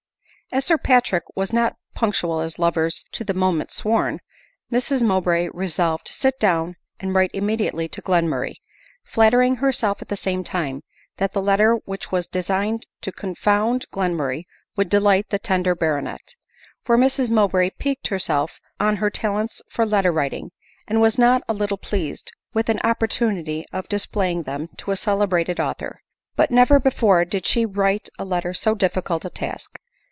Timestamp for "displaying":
23.87-24.43